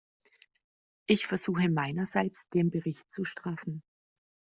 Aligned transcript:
Ich 1.05 1.27
versuche 1.27 1.69
meinerseits, 1.69 2.49
den 2.55 2.71
Bericht 2.71 3.05
zu 3.13 3.23
straffen. 3.23 3.83